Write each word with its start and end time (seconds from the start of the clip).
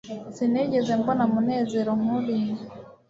sinigeze 0.35 0.91
mbona 0.99 1.23
munezero 1.33 1.91
nkuriya 1.99 2.55